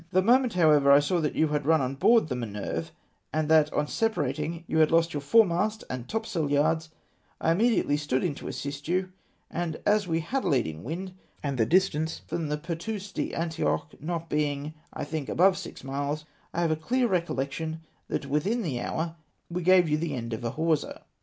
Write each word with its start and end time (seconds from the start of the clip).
"The 0.13 0.23
moment, 0.23 0.53
however, 0.53 0.91
I 0.91 0.97
saw 0.97 1.21
that 1.21 1.35
you 1.35 1.49
had 1.49 1.67
run 1.67 1.79
on 1.79 1.93
board 1.93 2.27
the 2.27 2.35
Minerve, 2.35 2.91
and 3.31 3.47
that, 3.49 3.71
on 3.71 3.87
separating, 3.87 4.63
you 4.65 4.79
had 4.79 4.89
lost 4.89 5.13
your 5.13 5.21
foretopmast 5.21 5.83
and 5.91 6.07
topsailyards, 6.07 6.89
I 7.39 7.53
imme 7.53 7.69
diately 7.83 7.99
stood 7.99 8.23
in 8.23 8.33
to 8.33 8.47
assist 8.47 8.87
you, 8.87 9.11
and 9.51 9.79
as 9.85 10.07
we 10.07 10.21
had 10.21 10.43
a 10.43 10.47
leading 10.47 10.83
wind, 10.83 11.13
and 11.43 11.59
the 11.59 11.67
distance 11.67 12.23
from 12.25 12.47
the 12.47 12.57
Pertuis 12.57 13.13
d'Antioche 13.13 13.93
not 13.99 14.27
being, 14.27 14.73
I 14.91 15.03
think, 15.03 15.29
above 15.29 15.55
six 15.55 15.83
miles, 15.83 16.25
I 16.51 16.61
have 16.61 16.71
a 16.71 16.75
clear 16.75 17.07
recollection 17.07 17.81
that 18.07 18.25
within 18.25 18.63
the 18.63 18.81
hour, 18.81 19.17
we 19.51 19.61
gave 19.61 19.87
you 19.87 19.99
the 19.99 20.15
end 20.15 20.33
of 20.33 20.43
a 20.43 20.49
hawser. 20.49 21.01